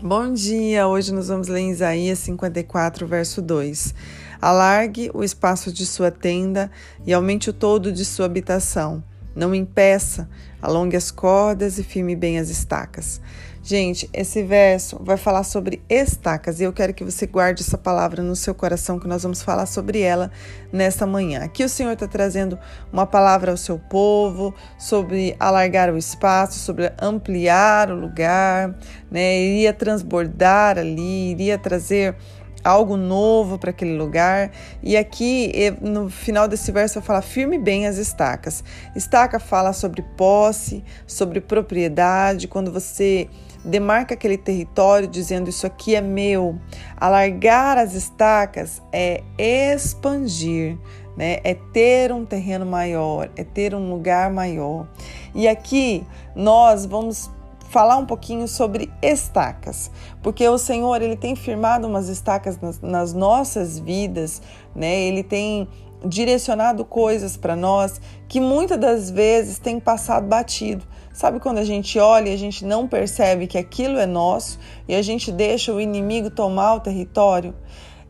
Bom 0.00 0.32
dia! 0.32 0.86
Hoje 0.86 1.12
nós 1.12 1.26
vamos 1.26 1.48
ler 1.48 1.60
em 1.60 1.70
Isaías 1.70 2.20
54, 2.20 3.06
verso 3.06 3.42
2. 3.42 3.94
Alargue 4.40 5.10
o 5.12 5.24
espaço 5.24 5.72
de 5.72 5.84
sua 5.84 6.10
tenda 6.10 6.70
e 7.04 7.12
aumente 7.12 7.50
o 7.50 7.52
todo 7.52 7.92
de 7.92 8.04
sua 8.04 8.26
habitação. 8.26 9.02
Não 9.34 9.54
impeça, 9.54 10.28
alongue 10.62 10.96
as 10.96 11.10
cordas 11.10 11.78
e 11.78 11.82
firme 11.82 12.14
bem 12.14 12.38
as 12.38 12.48
estacas. 12.48 13.20
Gente, 13.68 14.08
esse 14.14 14.42
verso 14.42 14.98
vai 14.98 15.18
falar 15.18 15.44
sobre 15.44 15.82
estacas 15.90 16.58
e 16.58 16.64
eu 16.64 16.72
quero 16.72 16.94
que 16.94 17.04
você 17.04 17.26
guarde 17.26 17.60
essa 17.60 17.76
palavra 17.76 18.22
no 18.22 18.34
seu 18.34 18.54
coração, 18.54 18.98
que 18.98 19.06
nós 19.06 19.22
vamos 19.22 19.42
falar 19.42 19.66
sobre 19.66 20.00
ela 20.00 20.30
nesta 20.72 21.06
manhã. 21.06 21.44
Aqui 21.44 21.62
o 21.62 21.68
Senhor 21.68 21.92
está 21.92 22.08
trazendo 22.08 22.58
uma 22.90 23.06
palavra 23.06 23.50
ao 23.50 23.58
seu 23.58 23.78
povo 23.78 24.54
sobre 24.78 25.36
alargar 25.38 25.92
o 25.92 25.98
espaço, 25.98 26.58
sobre 26.58 26.90
ampliar 26.98 27.90
o 27.90 27.94
lugar, 27.94 28.74
né? 29.10 29.38
Iria 29.38 29.74
transbordar 29.74 30.78
ali, 30.78 31.32
iria 31.32 31.58
trazer 31.58 32.16
algo 32.64 32.96
novo 32.96 33.58
para 33.58 33.68
aquele 33.68 33.98
lugar. 33.98 34.50
E 34.82 34.96
aqui, 34.96 35.52
no 35.82 36.08
final 36.08 36.48
desse 36.48 36.72
verso, 36.72 37.00
vai 37.00 37.06
falar: 37.06 37.20
firme 37.20 37.58
bem 37.58 37.86
as 37.86 37.98
estacas. 37.98 38.64
Estaca 38.96 39.38
fala 39.38 39.74
sobre 39.74 40.00
posse, 40.16 40.82
sobre 41.06 41.38
propriedade, 41.38 42.48
quando 42.48 42.72
você 42.72 43.28
demarca 43.64 44.14
aquele 44.14 44.38
território 44.38 45.08
dizendo 45.08 45.48
isso 45.48 45.66
aqui 45.66 45.94
é 45.94 46.00
meu. 46.00 46.58
Alargar 46.96 47.78
as 47.78 47.94
estacas 47.94 48.82
é 48.92 49.22
expandir, 49.36 50.78
né? 51.16 51.38
É 51.44 51.54
ter 51.54 52.12
um 52.12 52.24
terreno 52.24 52.64
maior, 52.64 53.30
é 53.36 53.44
ter 53.44 53.74
um 53.74 53.90
lugar 53.90 54.30
maior. 54.30 54.86
E 55.34 55.48
aqui 55.48 56.06
nós 56.34 56.86
vamos 56.86 57.30
falar 57.68 57.96
um 57.98 58.06
pouquinho 58.06 58.48
sobre 58.48 58.90
estacas, 59.02 59.90
porque 60.22 60.48
o 60.48 60.56
Senhor 60.56 61.02
ele 61.02 61.16
tem 61.16 61.36
firmado 61.36 61.86
umas 61.86 62.08
estacas 62.08 62.58
nas, 62.60 62.80
nas 62.80 63.12
nossas 63.12 63.78
vidas, 63.78 64.40
né? 64.74 65.00
Ele 65.02 65.22
tem 65.22 65.68
direcionado 66.04 66.84
coisas 66.84 67.36
para 67.36 67.56
nós 67.56 68.00
que 68.28 68.40
muitas 68.40 68.78
das 68.78 69.10
vezes 69.10 69.58
tem 69.58 69.80
passado 69.80 70.26
batido. 70.26 70.84
Sabe 71.18 71.40
quando 71.40 71.58
a 71.58 71.64
gente 71.64 71.98
olha 71.98 72.28
e 72.28 72.32
a 72.32 72.36
gente 72.36 72.64
não 72.64 72.86
percebe 72.86 73.48
que 73.48 73.58
aquilo 73.58 73.98
é 73.98 74.06
nosso 74.06 74.56
e 74.86 74.94
a 74.94 75.02
gente 75.02 75.32
deixa 75.32 75.74
o 75.74 75.80
inimigo 75.80 76.30
tomar 76.30 76.74
o 76.74 76.80
território? 76.80 77.56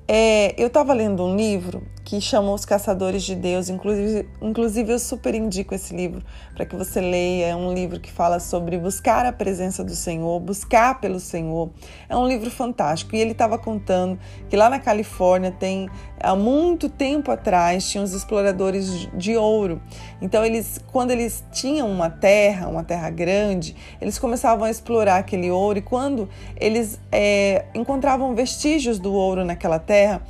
É, 0.06 0.55
eu 0.59 0.67
estava 0.67 0.92
lendo 0.92 1.25
um 1.25 1.34
livro 1.34 1.83
que 2.09 2.23
chama 2.23 2.55
Os 2.55 2.64
Caçadores 2.64 3.23
de 3.23 3.34
Deus, 3.34 3.69
inclusive, 3.69 4.27
inclusive 4.41 4.92
eu 4.95 4.98
super 4.98 5.34
indico 5.34 5.75
esse 5.75 5.95
livro 5.95 6.25
para 6.55 6.65
que 6.65 6.75
você 6.75 7.03
leia. 7.03 7.48
É 7.48 7.55
um 7.55 7.75
livro 7.75 8.00
que 8.00 8.11
fala 8.11 8.41
sobre 8.41 8.78
buscar 8.78 9.27
a 9.27 9.33
presença 9.33 9.84
do 9.84 9.95
Senhor, 9.95 10.41
buscar 10.41 11.03
pelo 11.03 11.20
Senhor. 11.20 11.69
É 12.09 12.17
um 12.17 12.27
livro 12.27 12.50
fantástico. 12.50 13.15
E 13.15 13.20
ele 13.20 13.33
estava 13.33 13.59
contando 13.59 14.19
que 14.48 14.56
lá 14.56 14.70
na 14.70 14.78
Califórnia 14.78 15.50
tem, 15.50 15.87
há 16.19 16.34
muito 16.34 16.89
tempo 16.89 17.31
atrás, 17.31 17.87
tinham 17.87 18.05
os 18.05 18.15
exploradores 18.15 19.06
de 19.12 19.37
ouro. 19.37 19.78
Então, 20.22 20.43
eles, 20.43 20.81
quando 20.91 21.11
eles 21.11 21.45
tinham 21.53 21.91
uma 21.91 22.09
terra, 22.09 22.69
uma 22.69 22.84
terra 22.84 23.11
grande, 23.11 23.77
eles 24.00 24.19
começavam 24.19 24.65
a 24.65 24.70
explorar 24.70 25.19
aquele 25.19 25.50
ouro 25.50 25.78
e 25.78 25.83
quando 25.83 26.27
eles 26.56 26.98
é, 27.12 27.67
encontravam 27.75 28.34
vestígios 28.34 28.98
do 28.98 29.12
ouro 29.12 29.45
naquela 29.45 29.78
terra, 29.78 30.22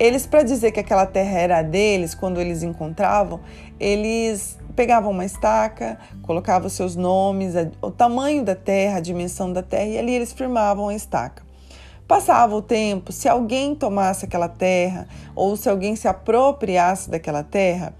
eles, 0.00 0.26
para 0.26 0.42
dizer 0.42 0.72
que 0.72 0.80
aquela 0.80 1.04
terra 1.04 1.38
era 1.38 1.62
deles, 1.62 2.14
quando 2.14 2.40
eles 2.40 2.62
encontravam, 2.62 3.38
eles 3.78 4.58
pegavam 4.74 5.10
uma 5.10 5.26
estaca, 5.26 5.98
colocavam 6.22 6.70
seus 6.70 6.96
nomes, 6.96 7.52
o 7.82 7.90
tamanho 7.90 8.42
da 8.42 8.54
terra, 8.54 8.96
a 8.96 9.00
dimensão 9.00 9.52
da 9.52 9.62
terra, 9.62 9.84
e 9.84 9.98
ali 9.98 10.14
eles 10.14 10.32
firmavam 10.32 10.88
a 10.88 10.94
estaca. 10.94 11.42
Passava 12.08 12.56
o 12.56 12.62
tempo, 12.62 13.12
se 13.12 13.28
alguém 13.28 13.74
tomasse 13.74 14.24
aquela 14.24 14.48
terra 14.48 15.06
ou 15.36 15.54
se 15.54 15.68
alguém 15.68 15.94
se 15.94 16.08
apropriasse 16.08 17.10
daquela 17.10 17.44
terra, 17.44 17.94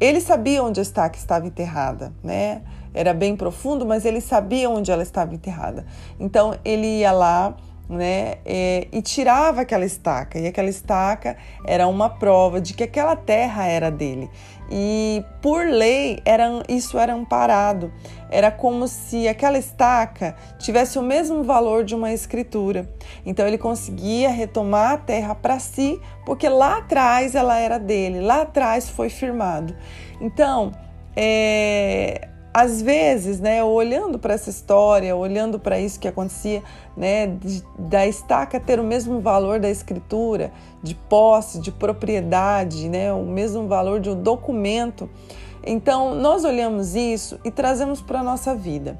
ele 0.00 0.20
sabia 0.20 0.62
onde 0.62 0.78
a 0.78 0.82
estaca 0.84 1.18
estava 1.18 1.48
enterrada, 1.48 2.12
né? 2.22 2.62
Era 2.94 3.12
bem 3.12 3.36
profundo, 3.36 3.84
mas 3.84 4.04
ele 4.04 4.20
sabia 4.20 4.70
onde 4.70 4.90
ela 4.90 5.02
estava 5.02 5.34
enterrada. 5.34 5.84
Então 6.18 6.54
ele 6.64 7.00
ia 7.00 7.12
lá, 7.12 7.56
né? 7.90 8.36
E, 8.46 8.86
e, 8.92 9.02
tirava 9.02 9.62
aquela 9.62 9.84
estaca, 9.84 10.38
e 10.38 10.46
aquela 10.46 10.68
estaca 10.68 11.36
era 11.66 11.88
uma 11.88 12.08
prova 12.08 12.60
de 12.60 12.72
que 12.72 12.84
aquela 12.84 13.16
terra 13.16 13.66
era 13.66 13.90
dele. 13.90 14.30
E 14.70 15.24
por 15.42 15.66
lei 15.66 16.20
era, 16.24 16.62
isso 16.68 16.96
era 16.96 17.12
amparado. 17.12 17.92
Era 18.30 18.52
como 18.52 18.86
se 18.86 19.26
aquela 19.26 19.58
estaca 19.58 20.36
tivesse 20.60 20.96
o 20.96 21.02
mesmo 21.02 21.42
valor 21.42 21.82
de 21.82 21.96
uma 21.96 22.12
escritura. 22.12 22.88
Então 23.26 23.44
ele 23.48 23.58
conseguia 23.58 24.30
retomar 24.30 24.92
a 24.92 24.96
terra 24.96 25.34
para 25.34 25.58
si, 25.58 26.00
porque 26.24 26.48
lá 26.48 26.78
atrás 26.78 27.34
ela 27.34 27.58
era 27.58 27.78
dele, 27.78 28.20
lá 28.20 28.42
atrás 28.42 28.88
foi 28.88 29.08
firmado. 29.08 29.74
Então, 30.20 30.70
é, 31.16 32.28
às 32.52 32.82
vezes, 32.82 33.38
né, 33.38 33.62
olhando 33.62 34.18
para 34.18 34.34
essa 34.34 34.50
história, 34.50 35.14
olhando 35.14 35.58
para 35.58 35.78
isso 35.78 36.00
que 36.00 36.08
acontecia, 36.08 36.62
né, 36.96 37.26
de, 37.26 37.62
da 37.78 38.06
estaca 38.06 38.58
ter 38.58 38.80
o 38.80 38.84
mesmo 38.84 39.20
valor 39.20 39.60
da 39.60 39.70
escritura, 39.70 40.52
de 40.82 40.94
posse, 40.94 41.60
de 41.60 41.70
propriedade, 41.70 42.88
né, 42.88 43.12
o 43.12 43.24
mesmo 43.24 43.68
valor 43.68 44.00
de 44.00 44.10
um 44.10 44.20
documento. 44.20 45.08
Então, 45.64 46.14
nós 46.14 46.44
olhamos 46.44 46.96
isso 46.96 47.38
e 47.44 47.50
trazemos 47.50 48.00
para 48.00 48.20
a 48.20 48.22
nossa 48.22 48.54
vida. 48.54 48.98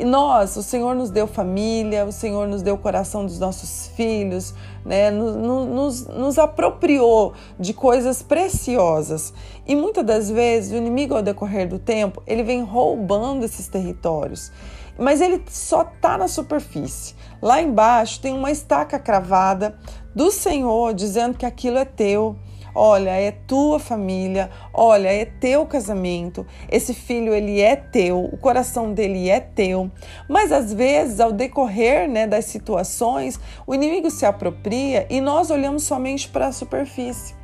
E 0.00 0.04
nós, 0.04 0.56
o 0.56 0.62
Senhor 0.62 0.94
nos 0.94 1.10
deu 1.10 1.26
família, 1.26 2.06
o 2.06 2.12
Senhor 2.12 2.48
nos 2.48 2.62
deu 2.62 2.74
o 2.74 2.78
coração 2.78 3.26
dos 3.26 3.38
nossos 3.38 3.88
filhos, 3.88 4.54
né? 4.82 5.10
nos, 5.10 5.36
nos, 5.36 6.06
nos 6.06 6.38
apropriou 6.38 7.34
de 7.58 7.74
coisas 7.74 8.22
preciosas. 8.22 9.34
E 9.66 9.76
muitas 9.76 10.02
das 10.02 10.30
vezes 10.30 10.72
o 10.72 10.76
inimigo, 10.76 11.14
ao 11.14 11.20
decorrer 11.20 11.68
do 11.68 11.78
tempo, 11.78 12.22
ele 12.26 12.42
vem 12.42 12.62
roubando 12.62 13.44
esses 13.44 13.68
territórios. 13.68 14.50
Mas 14.98 15.20
ele 15.20 15.44
só 15.50 15.82
está 15.82 16.16
na 16.16 16.28
superfície. 16.28 17.14
Lá 17.42 17.60
embaixo 17.60 18.22
tem 18.22 18.32
uma 18.32 18.50
estaca 18.50 18.98
cravada 18.98 19.76
do 20.14 20.30
Senhor 20.30 20.94
dizendo 20.94 21.36
que 21.36 21.44
aquilo 21.44 21.76
é 21.76 21.84
teu 21.84 22.36
Olha, 22.74 23.10
é 23.10 23.30
tua 23.30 23.78
família, 23.78 24.50
olha, 24.72 25.08
é 25.08 25.24
teu 25.24 25.66
casamento, 25.66 26.46
esse 26.70 26.94
filho 26.94 27.34
ele 27.34 27.60
é 27.60 27.76
teu, 27.76 28.24
o 28.24 28.36
coração 28.36 28.92
dele 28.92 29.28
é 29.28 29.40
teu. 29.40 29.90
Mas 30.28 30.52
às 30.52 30.72
vezes, 30.72 31.20
ao 31.20 31.32
decorrer 31.32 32.08
né, 32.08 32.26
das 32.26 32.46
situações, 32.46 33.38
o 33.66 33.74
inimigo 33.74 34.10
se 34.10 34.24
apropria 34.24 35.06
e 35.10 35.20
nós 35.20 35.50
olhamos 35.50 35.82
somente 35.82 36.28
para 36.28 36.46
a 36.46 36.52
superfície. 36.52 37.34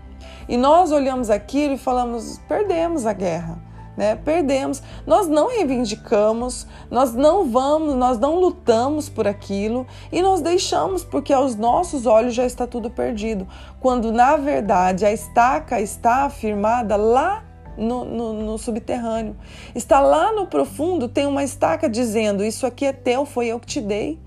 E 0.48 0.56
nós 0.56 0.92
olhamos 0.92 1.31
aquilo 1.31 1.75
e 1.75 1.78
falamos: 1.78 2.41
perdemos 2.48 3.04
a 3.04 3.12
guerra 3.12 3.75
né? 3.97 4.17
Perdemos. 4.17 4.83
Nós 5.07 5.27
não 5.27 5.49
reivindicamos, 5.49 6.67
nós 6.91 7.15
não 7.15 7.51
vamos, 7.51 7.95
nós 7.95 8.19
não 8.19 8.39
lutamos 8.39 9.09
por 9.09 9.27
aquilo 9.27 9.87
e 10.12 10.21
nós 10.21 10.41
deixamos 10.41 11.05
porque 11.05 11.33
aos 11.33 11.57
nossos 11.57 12.07
olhos 12.07 12.34
já 12.34 12.45
está 12.45 12.67
tudo 12.67 12.91
perdido. 12.91 13.47
Quando 13.81 14.12
na 14.12 14.37
verdade 14.37 15.07
a 15.07 15.12
estaca 15.12 15.81
está 15.81 16.25
afirmada 16.25 16.97
lá 16.97 17.45
no, 17.77 18.05
no, 18.05 18.33
no, 18.33 18.59
subterrâneo. 18.59 19.37
Está 19.75 20.01
lá 20.01 20.33
no 20.33 20.47
profundo, 20.47 21.09
tem 21.09 21.27
uma 21.27 21.45
estaca 21.45 21.89
dizendo: 21.89 22.45
Isso 22.45 22.67
aqui 22.67 22.87
é 22.87 22.93
teu, 22.93 23.27
foi 23.27 23.49
eu 23.49 23.61
que 23.61 23.67
te 23.67 23.81
dei. 23.81 24.19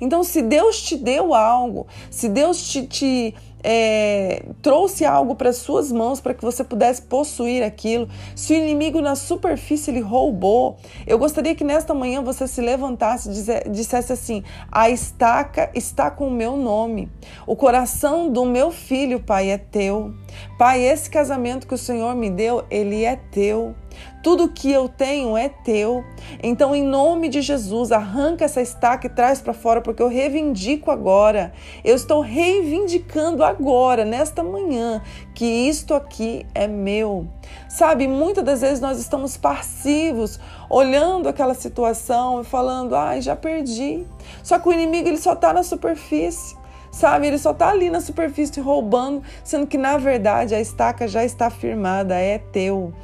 Então, 0.00 0.24
se 0.24 0.40
Deus 0.42 0.80
te 0.82 0.96
deu 0.96 1.34
algo, 1.34 1.86
se 2.10 2.28
Deus 2.28 2.66
te, 2.66 2.86
te 2.86 3.34
é, 3.64 4.44
trouxe 4.60 5.06
algo 5.06 5.34
para 5.34 5.50
suas 5.54 5.90
mãos 5.90 6.20
para 6.20 6.34
que 6.34 6.44
você 6.44 6.62
pudesse 6.62 7.00
possuir 7.00 7.64
aquilo, 7.64 8.06
se 8.36 8.52
o 8.52 8.56
inimigo 8.56 9.00
na 9.00 9.14
superfície 9.14 9.90
lhe 9.90 10.00
roubou, 10.00 10.76
eu 11.06 11.18
gostaria 11.18 11.54
que 11.54 11.64
nesta 11.64 11.94
manhã 11.94 12.22
você 12.22 12.46
se 12.46 12.60
levantasse 12.60 13.30
e 13.30 13.70
dissesse 13.70 14.12
assim: 14.12 14.44
a 14.70 14.90
estaca 14.90 15.70
está 15.74 16.10
com 16.10 16.28
o 16.28 16.30
meu 16.30 16.58
nome, 16.58 17.10
o 17.46 17.56
coração 17.56 18.30
do 18.30 18.44
meu 18.44 18.70
filho, 18.70 19.18
Pai, 19.18 19.50
é 19.50 19.56
teu. 19.56 20.14
Pai, 20.58 20.82
esse 20.82 21.08
casamento 21.08 21.66
que 21.66 21.74
o 21.74 21.78
Senhor 21.78 22.14
me 22.14 22.28
deu, 22.28 22.64
ele 22.70 23.04
é 23.04 23.16
teu. 23.16 23.74
Tudo 24.22 24.48
que 24.48 24.70
eu 24.70 24.88
tenho 24.88 25.36
é 25.36 25.48
teu. 25.48 26.04
Então, 26.42 26.74
em 26.74 26.82
nome 26.82 27.28
de 27.28 27.42
Jesus, 27.42 27.92
arranca 27.92 28.44
essa 28.44 28.62
estaca 28.62 29.06
e 29.06 29.10
traz 29.10 29.40
para 29.40 29.52
fora, 29.52 29.80
porque 29.80 30.02
eu 30.02 30.08
reivindico 30.08 30.90
agora. 30.90 31.52
Eu 31.84 31.94
estou 31.94 32.20
reivindicando 32.20 33.44
agora, 33.44 34.04
nesta 34.04 34.42
manhã, 34.42 35.02
que 35.34 35.44
isto 35.44 35.94
aqui 35.94 36.46
é 36.54 36.66
meu. 36.66 37.26
Sabe, 37.68 38.08
muitas 38.08 38.44
das 38.44 38.60
vezes 38.60 38.80
nós 38.80 38.98
estamos 38.98 39.36
passivos, 39.36 40.40
olhando 40.70 41.28
aquela 41.28 41.54
situação 41.54 42.40
e 42.40 42.44
falando: 42.44 42.94
ai, 42.94 43.20
já 43.20 43.36
perdi. 43.36 44.04
Só 44.42 44.58
que 44.58 44.68
o 44.68 44.72
inimigo 44.72 45.08
ele 45.08 45.18
só 45.18 45.34
está 45.34 45.52
na 45.52 45.62
superfície 45.62 46.56
sabe? 46.94 47.26
Ele 47.26 47.38
só 47.38 47.50
está 47.50 47.70
ali 47.70 47.90
na 47.90 48.00
superfície 48.00 48.60
roubando, 48.60 49.22
sendo 49.42 49.66
que 49.66 49.76
na 49.76 49.98
verdade 49.98 50.54
a 50.54 50.60
estaca 50.60 51.08
já 51.08 51.24
está 51.24 51.50
firmada, 51.50 52.14
é 52.14 52.38
teu. 52.38 52.94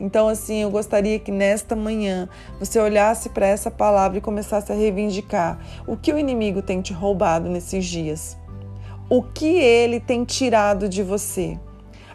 Então, 0.00 0.28
assim, 0.28 0.62
eu 0.62 0.70
gostaria 0.70 1.18
que 1.18 1.32
nesta 1.32 1.74
manhã 1.74 2.28
você 2.58 2.78
olhasse 2.78 3.28
para 3.28 3.46
essa 3.46 3.70
palavra 3.70 4.18
e 4.18 4.20
começasse 4.20 4.70
a 4.70 4.74
reivindicar 4.74 5.58
o 5.86 5.96
que 5.96 6.12
o 6.12 6.18
inimigo 6.18 6.62
tem 6.62 6.80
te 6.80 6.92
roubado 6.92 7.48
nesses 7.48 7.84
dias. 7.84 8.36
O 9.10 9.22
que 9.22 9.58
ele 9.58 9.98
tem 9.98 10.24
tirado 10.24 10.88
de 10.88 11.02
você. 11.02 11.58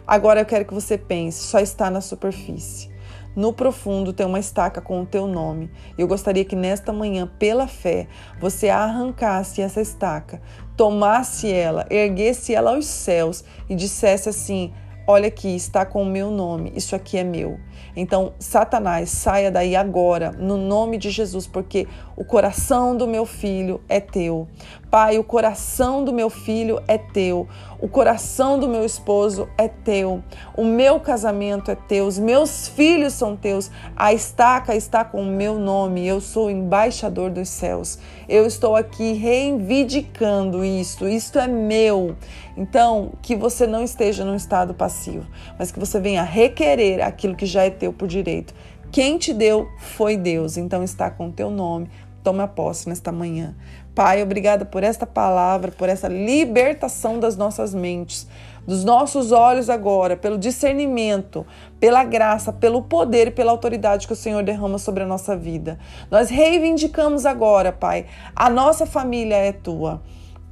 Agora 0.06 0.40
eu 0.40 0.46
quero 0.46 0.64
que 0.64 0.74
você 0.74 0.96
pense, 0.96 1.42
só 1.44 1.58
está 1.58 1.90
na 1.90 2.00
superfície. 2.00 2.94
No 3.36 3.52
profundo 3.52 4.12
tem 4.12 4.24
uma 4.24 4.38
estaca 4.38 4.80
com 4.80 5.02
o 5.02 5.06
teu 5.06 5.26
nome. 5.26 5.68
Eu 5.98 6.06
gostaria 6.06 6.44
que 6.44 6.54
nesta 6.54 6.92
manhã, 6.92 7.28
pela 7.38 7.66
fé, 7.66 8.06
você 8.38 8.68
arrancasse 8.68 9.60
essa 9.60 9.80
estaca, 9.80 10.40
tomasse 10.76 11.52
ela, 11.52 11.84
erguesse 11.90 12.54
ela 12.54 12.74
aos 12.74 12.86
céus 12.86 13.44
e 13.68 13.74
dissesse 13.74 14.28
assim: 14.28 14.72
Olha 15.06 15.28
aqui, 15.28 15.54
está 15.54 15.84
com 15.84 16.02
o 16.02 16.06
meu 16.06 16.30
nome, 16.30 16.72
isso 16.74 16.96
aqui 16.96 17.18
é 17.18 17.24
meu. 17.24 17.60
Então, 17.94 18.32
Satanás, 18.38 19.10
saia 19.10 19.50
daí 19.50 19.76
agora, 19.76 20.32
no 20.32 20.56
nome 20.56 20.96
de 20.96 21.10
Jesus, 21.10 21.46
porque 21.46 21.86
o 22.16 22.24
coração 22.24 22.96
do 22.96 23.06
meu 23.06 23.26
filho 23.26 23.82
é 23.86 24.00
teu. 24.00 24.48
Pai, 24.90 25.18
o 25.18 25.24
coração 25.24 26.04
do 26.04 26.12
meu 26.12 26.30
filho 26.30 26.80
é 26.86 26.96
teu. 26.96 27.48
O 27.80 27.88
coração 27.88 28.58
do 28.58 28.68
meu 28.68 28.84
esposo 28.84 29.48
é 29.58 29.66
teu. 29.66 30.22
O 30.56 30.64
meu 30.64 31.00
casamento 31.00 31.70
é 31.70 31.74
teu. 31.74 32.06
Os 32.06 32.16
meus 32.16 32.68
filhos 32.68 33.12
são 33.12 33.36
teus. 33.36 33.72
A 33.96 34.12
estaca 34.12 34.74
está 34.76 35.04
com 35.04 35.22
o 35.22 35.26
meu 35.26 35.58
nome. 35.58 36.06
Eu 36.06 36.20
sou 36.20 36.48
embaixador 36.48 37.30
dos 37.30 37.48
céus. 37.48 37.98
Eu 38.28 38.46
estou 38.46 38.76
aqui 38.76 39.14
reivindicando 39.14 40.64
isto. 40.64 41.08
Isto 41.08 41.40
é 41.40 41.48
meu. 41.48 42.14
Então, 42.56 43.14
que 43.20 43.34
você 43.34 43.66
não 43.66 43.82
esteja 43.82 44.24
num 44.24 44.36
estado 44.36 44.72
passivo, 44.74 44.93
mas 45.58 45.70
que 45.70 45.78
você 45.78 46.00
venha 46.00 46.22
requerer 46.22 47.02
aquilo 47.02 47.36
que 47.36 47.46
já 47.46 47.64
é 47.64 47.70
teu 47.70 47.92
por 47.92 48.08
direito. 48.08 48.54
Quem 48.90 49.18
te 49.18 49.34
deu 49.34 49.68
foi 49.78 50.16
Deus, 50.16 50.56
então 50.56 50.84
está 50.84 51.10
com 51.10 51.26
o 51.28 51.32
teu 51.32 51.50
nome. 51.50 51.90
Toma 52.22 52.46
posse 52.46 52.88
nesta 52.88 53.10
manhã. 53.10 53.54
Pai, 53.94 54.22
obrigada 54.22 54.64
por 54.64 54.82
esta 54.82 55.06
palavra, 55.06 55.70
por 55.70 55.88
essa 55.88 56.08
libertação 56.08 57.20
das 57.20 57.36
nossas 57.36 57.72
mentes, 57.72 58.26
dos 58.66 58.82
nossos 58.82 59.30
olhos 59.30 59.70
agora, 59.70 60.16
pelo 60.16 60.38
discernimento, 60.38 61.46
pela 61.78 62.02
graça, 62.02 62.52
pelo 62.52 62.82
poder 62.82 63.28
e 63.28 63.30
pela 63.30 63.52
autoridade 63.52 64.06
que 64.06 64.12
o 64.12 64.16
Senhor 64.16 64.42
derrama 64.42 64.78
sobre 64.78 65.02
a 65.02 65.06
nossa 65.06 65.36
vida. 65.36 65.78
Nós 66.10 66.30
reivindicamos 66.30 67.26
agora, 67.26 67.70
Pai, 67.70 68.06
a 68.34 68.48
nossa 68.48 68.86
família 68.86 69.36
é 69.36 69.52
tua. 69.52 70.02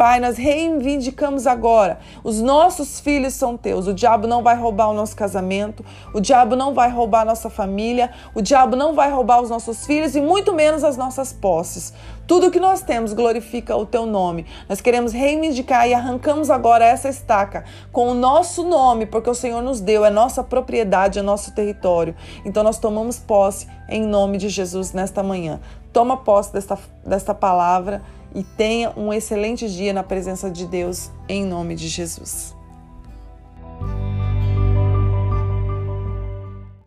Pai, 0.03 0.19
nós 0.19 0.37
reivindicamos 0.37 1.47
agora. 1.47 2.01
Os 2.25 2.41
nossos 2.41 2.99
filhos 2.99 3.35
são 3.35 3.57
teus. 3.57 3.87
O 3.87 3.95
diabo 3.95 4.27
não 4.27 4.43
vai 4.43 4.57
roubar 4.57 4.89
o 4.89 4.93
nosso 4.93 5.15
casamento, 5.15 5.85
o 6.13 6.21
diabo 6.21 6.57
não 6.57 6.75
vai 6.75 6.91
roubar 6.91 7.21
a 7.21 7.27
nossa 7.27 7.49
família, 7.49 8.11
o 8.35 8.43
diabo 8.43 8.75
não 8.75 8.97
vai 8.97 9.13
roubar 9.13 9.41
os 9.41 9.49
nossos 9.49 9.87
filhos 9.87 10.17
e 10.17 10.21
muito 10.21 10.53
menos 10.53 10.83
as 10.83 10.97
nossas 10.97 11.33
posses. 11.33 11.95
Tudo 12.27 12.51
que 12.51 12.59
nós 12.59 12.83
temos 12.83 13.13
glorifica 13.13 13.77
o 13.77 13.87
teu 13.87 14.05
nome. 14.05 14.45
Nós 14.69 14.81
queremos 14.81 15.13
reivindicar 15.13 15.87
e 15.87 15.95
arrancamos 15.95 16.51
agora 16.51 16.85
essa 16.85 17.09
estaca 17.09 17.63
com 17.93 18.09
o 18.09 18.15
nosso 18.15 18.65
nome, 18.65 19.07
porque 19.07 19.31
o 19.31 19.35
Senhor 19.37 19.63
nos 19.63 19.81
deu, 19.81 20.05
é 20.05 20.11
nossa 20.11 20.43
propriedade, 20.43 21.21
é 21.21 21.23
nosso 21.23 21.55
território. 21.55 22.17
Então 22.45 22.65
nós 22.65 22.77
tomamos 22.77 23.21
posse 23.21 23.69
em 23.89 24.03
nome 24.05 24.37
de 24.37 24.49
Jesus 24.49 24.93
nesta 24.93 25.23
manhã. 25.23 25.61
Toma 25.93 26.17
posse 26.17 26.53
desta, 26.53 26.77
desta 27.07 27.33
palavra 27.33 28.03
e 28.35 28.43
tenha 28.43 28.93
um 28.97 29.13
excelente 29.13 29.69
dia 29.69 29.93
na 29.93 30.03
presença 30.03 30.51
de 30.51 30.67
Deus, 30.67 31.11
em 31.29 31.45
nome 31.45 31.75
de 31.75 31.89
Jesus. 31.89 32.55